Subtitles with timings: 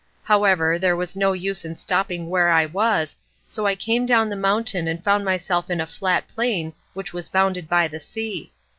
[0.23, 3.15] However there was no use in stopping where I was,
[3.45, 7.29] so I came down the mountain and found myself in a flat plain which was
[7.29, 8.51] bounded by the sea.